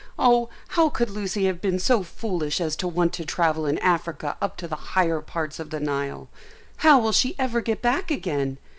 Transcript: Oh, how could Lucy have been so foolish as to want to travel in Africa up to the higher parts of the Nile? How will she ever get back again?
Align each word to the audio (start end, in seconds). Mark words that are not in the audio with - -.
Oh, 0.17 0.49
how 0.69 0.89
could 0.89 1.11
Lucy 1.11 1.45
have 1.45 1.61
been 1.61 1.77
so 1.77 2.01
foolish 2.01 2.59
as 2.59 2.75
to 2.77 2.87
want 2.87 3.13
to 3.13 3.23
travel 3.23 3.67
in 3.67 3.77
Africa 3.77 4.35
up 4.41 4.57
to 4.57 4.67
the 4.67 4.75
higher 4.97 5.21
parts 5.21 5.59
of 5.59 5.69
the 5.69 5.79
Nile? 5.79 6.27
How 6.77 6.97
will 6.97 7.11
she 7.11 7.35
ever 7.37 7.61
get 7.61 7.83
back 7.83 8.09
again? 8.09 8.57